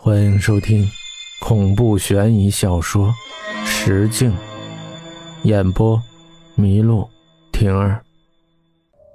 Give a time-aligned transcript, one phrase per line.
[0.00, 0.88] 欢迎收听
[1.40, 3.12] 恐怖悬疑小说
[3.66, 4.30] 《石镜》，
[5.42, 6.00] 演播：
[6.56, 7.06] 麋鹿
[7.50, 8.00] 婷儿。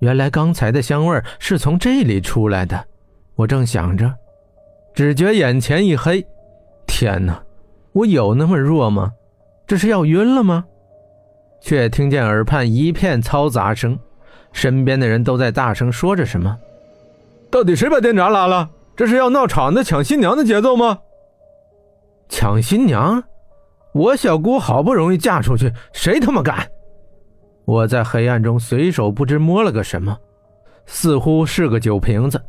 [0.00, 2.86] 原来刚才的香味是从这里出来的。
[3.36, 4.12] 我正想着，
[4.94, 6.22] 只觉眼前一黑。
[6.86, 7.42] 天哪，
[7.92, 9.10] 我有那么弱吗？
[9.66, 10.62] 这是要晕了吗？
[11.58, 13.98] 却听见耳畔一片嘈杂声，
[14.52, 16.54] 身边的人都在大声说着什么。
[17.50, 18.68] 到底谁把电闸拉了？
[18.96, 20.98] 这是要闹场子抢新娘的节奏吗？
[22.28, 23.22] 抢新娘？
[23.92, 26.66] 我小姑好不容易嫁出去，谁他妈敢？
[27.66, 30.16] 我在黑暗中随手不知摸了个什么，
[30.86, 32.40] 似乎是个酒瓶子，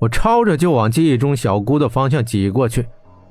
[0.00, 2.86] 我抄着就往记忆中小姑的方向挤过去，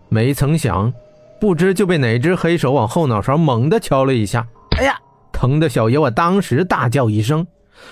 [0.07, 0.93] 没曾想，
[1.39, 4.97] 不知就被哪只黑手往后脑勺猛地敲了一下，哎呀，
[5.31, 7.45] 疼的小爷我当时大叫一声。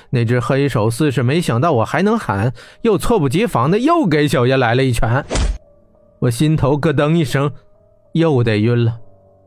[0.10, 5.24] 那只黑手似是没想到我还能喊，又猝不及防的又给小爷来了一拳。
[6.20, 7.52] 我心头咯噔一声，
[8.14, 9.00] 又得晕了。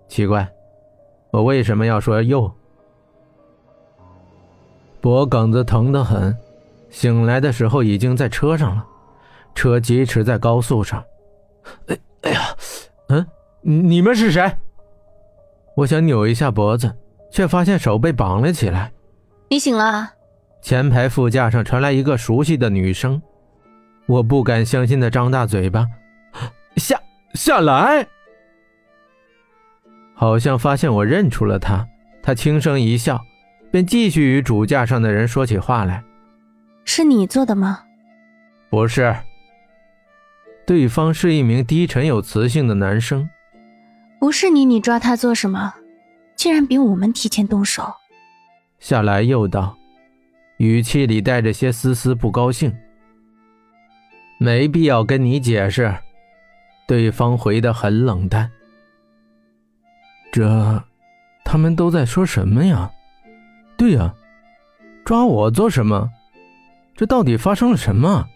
[0.08, 0.48] 奇怪，
[1.30, 2.52] 我为什么要说又？
[5.00, 6.36] 脖梗子疼得很，
[6.90, 8.84] 醒来的时候已经在车上了，
[9.54, 11.02] 车疾驰在高速上。
[11.86, 12.40] 哎哎呀，
[13.08, 13.26] 嗯，
[13.62, 14.52] 你们是谁？
[15.76, 16.92] 我想扭一下脖子，
[17.30, 18.92] 却发现手被绑了起来。
[19.48, 20.10] 你醒了。
[20.66, 23.22] 前排副驾上传来一个熟悉的女声，
[24.06, 25.86] 我不敢相信的张大嘴巴，
[26.74, 27.00] 下
[27.34, 28.04] 下来，
[30.12, 31.86] 好像发现我认出了他，
[32.20, 33.24] 他轻声一笑，
[33.70, 36.02] 便继续与主驾上的人说起话来
[36.84, 37.84] ：“是你做的吗
[38.68, 39.14] ？”“不是。”
[40.66, 43.30] 对方是一名低沉有磁性的男生。
[44.18, 45.74] “不是你，你抓他做什么？
[46.34, 47.94] 竟然比我们提前动手。”
[48.80, 49.78] 夏来又道。
[50.58, 52.74] 语气里带着些丝丝不高兴。
[54.38, 55.94] 没必要跟你解释，
[56.86, 58.50] 对方回得很冷淡。
[60.30, 60.84] 这，
[61.44, 62.90] 他们都在说什么呀？
[63.78, 64.14] 对呀，
[65.04, 66.10] 抓我做什么？
[66.94, 68.26] 这到底发生了什么？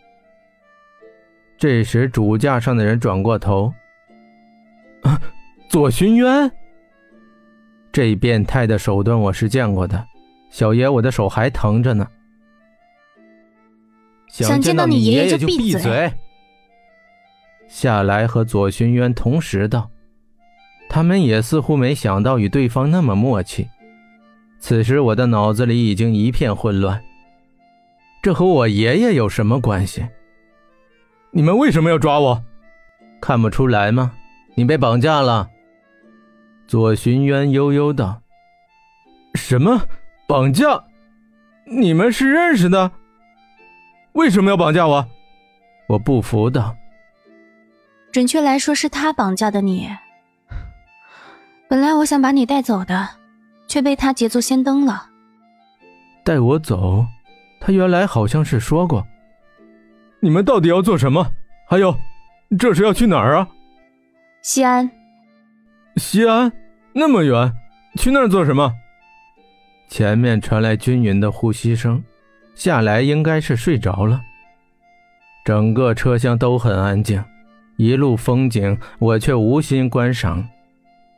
[1.59, 3.73] 这时主驾上的人转过头，
[5.03, 5.21] 啊，
[5.69, 6.51] 左寻渊，
[7.93, 10.07] 这变态的手段我是见过的。
[10.51, 12.07] 小爷，我的手还疼着呢。
[14.29, 16.13] 想见到你爷爷就闭嘴。
[17.69, 19.89] 夏来和左寻渊同时道，
[20.89, 23.69] 他们也似乎没想到与对方那么默契。
[24.59, 27.03] 此时我的脑子里已经一片混乱，
[28.23, 30.05] 这和我爷爷有什么关系？
[31.31, 32.45] 你们为什么要抓我？
[33.21, 34.13] 看不出来吗？
[34.57, 35.49] 你被绑架了。
[36.67, 38.21] 左寻渊悠悠道
[39.35, 39.81] ：“什么？”
[40.31, 40.85] 绑架？
[41.65, 42.93] 你们是认识的？
[44.13, 45.05] 为什么要绑架我？
[45.89, 46.77] 我不服的。
[48.13, 49.91] 准确来说，是他绑架的你。
[51.69, 53.09] 本来我想把你带走的，
[53.67, 55.09] 却被他捷足先登了。
[56.23, 57.05] 带我走？
[57.61, 59.05] 他原来好像是说过。
[60.21, 61.27] 你们到底要做什么？
[61.67, 61.93] 还有，
[62.57, 63.49] 这是要去哪儿啊？
[64.43, 64.89] 西安。
[65.97, 66.53] 西安？
[66.93, 67.53] 那么远，
[67.97, 68.73] 去那儿做什么？
[69.91, 72.03] 前面传来均匀的呼吸声，
[72.55, 74.23] 夏来应该是睡着了。
[75.45, 77.23] 整个车厢都很安静，
[77.77, 80.49] 一路风景我却无心观赏，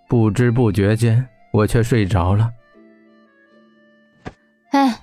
[0.08, 1.22] 不知不觉间
[1.52, 2.50] 我却睡着了。
[4.70, 5.00] 哎，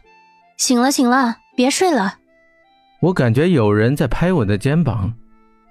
[0.58, 2.16] 醒了醒了，别睡了。
[3.02, 5.14] 我感觉有人在拍我的肩膀，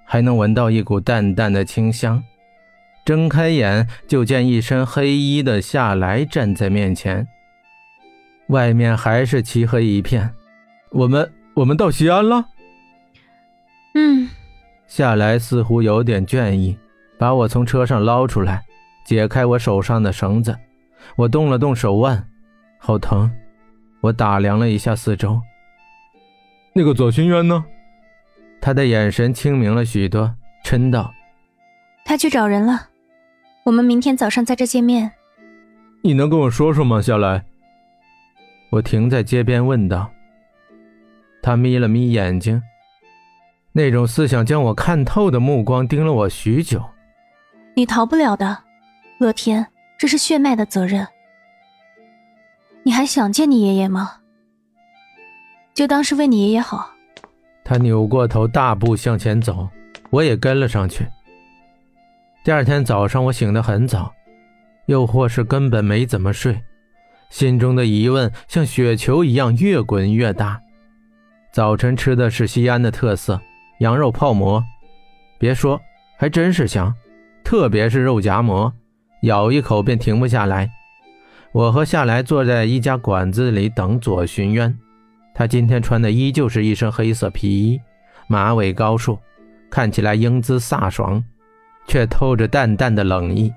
[0.05, 2.23] 还能闻到一股淡淡的清香。
[3.03, 7.27] 睁开眼就见一身黑衣的夏来站在面前。
[8.49, 10.29] 外面还是漆黑一片，
[10.91, 12.45] 我们我们到西安了。
[13.95, 14.29] 嗯，
[14.87, 16.77] 夏来似乎有点倦意，
[17.17, 18.63] 把我从车上捞出来，
[19.05, 20.55] 解开我手上的绳子。
[21.15, 22.27] 我动了动手腕，
[22.77, 23.31] 好疼。
[24.01, 25.41] 我打量了一下四周，
[26.73, 27.65] 那个左寻渊呢？
[28.61, 30.33] 他的眼神清明了许多，
[30.65, 31.13] 嗔道
[32.05, 32.87] ：“他去找人了，
[33.65, 35.11] 我们明天早上在这见面。”
[36.01, 37.45] 你能跟我说说吗，夏来？
[38.69, 40.09] 我停在街边问道
[41.41, 42.61] ：“他眯了眯眼睛，
[43.71, 46.83] 那种似想将我看透的目光盯了我许久。
[47.75, 48.57] 你逃不了的，
[49.19, 49.65] 乐天，
[49.97, 51.07] 这是血脉的责任。
[52.83, 54.17] 你还想见你爷爷吗？
[55.73, 56.91] 就当是为你爷爷好。”
[57.63, 59.67] 他扭过头，大步向前走，
[60.09, 61.07] 我也跟了上去。
[62.43, 64.13] 第二天早上，我醒得很早，
[64.87, 66.59] 又或是根本没怎么睡。
[67.29, 70.59] 心中的疑问像雪球一样越滚越大。
[71.51, 73.39] 早晨吃的是西安的特色
[73.79, 74.63] 羊肉泡馍，
[75.37, 75.79] 别说
[76.17, 76.93] 还真是香，
[77.43, 78.71] 特别是肉夹馍，
[79.23, 80.69] 咬一口便停不下来。
[81.51, 84.77] 我和夏来坐在一家馆子里等左寻渊，
[85.33, 87.81] 他今天穿的依旧是一身黑色皮衣，
[88.27, 89.17] 马尾高束，
[89.69, 91.23] 看起来英姿飒爽，
[91.87, 93.51] 却透着淡淡的冷意。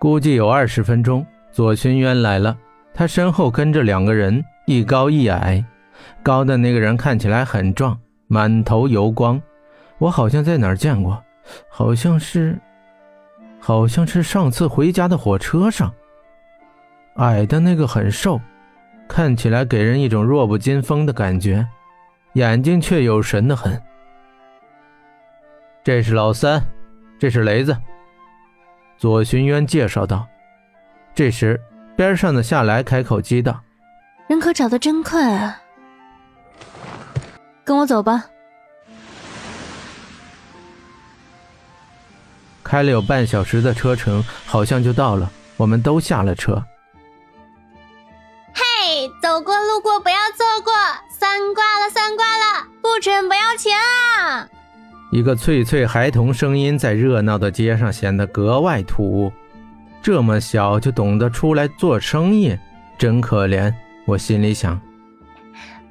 [0.00, 2.56] 估计有二十分钟，左寻渊来了，
[2.94, 5.62] 他身后跟着两个人，一高一矮，
[6.22, 9.40] 高的那个人看起来很壮，满头油光，
[9.98, 11.22] 我好像在哪儿见过，
[11.68, 12.58] 好像是。
[13.64, 15.92] 好像是上次回家的火车上。
[17.16, 18.40] 矮的那个很瘦，
[19.06, 21.64] 看起来给人一种弱不禁风的感觉，
[22.32, 23.80] 眼睛却有神的很。
[25.84, 26.60] 这是老三，
[27.20, 27.76] 这是雷子。
[28.96, 30.26] 左寻渊介绍道。
[31.14, 31.60] 这时，
[31.96, 33.60] 边上的夏来开口激道
[34.28, 35.60] ：“人可找的真快啊，
[37.64, 38.26] 跟我走吧。”
[42.64, 45.30] 开了有半小时的车程，好像就到了。
[45.58, 46.64] 我们都下了车。
[48.54, 48.62] 嘿，
[49.20, 50.72] 走过路过不要错过，
[51.10, 54.48] 三挂了三挂了，不准不要钱啊！
[55.10, 59.30] 一个脆脆孩童声音在热闹的街上显得格外突兀。
[60.02, 62.58] 这么小就懂得出来做生意，
[62.98, 63.72] 真可怜。
[64.04, 64.80] 我心里想。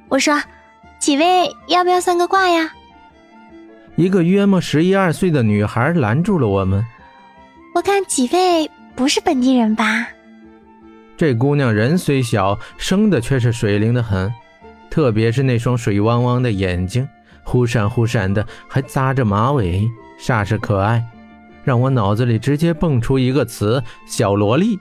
[0.08, 0.38] 我说，
[0.98, 2.70] 几位要不要算个卦呀？
[3.96, 6.84] 一个约莫十一二岁的女孩拦住了我们。
[7.74, 10.06] 我看几位不是本地人吧？
[11.16, 14.30] 这姑娘人虽小，生的却是水灵的很，
[14.90, 17.08] 特别是那双水汪汪的眼睛，
[17.44, 19.88] 忽闪忽闪的，还扎着马尾，
[20.20, 21.02] 煞是可爱，
[21.64, 24.78] 让我脑子里直接蹦出一个词：小萝莉。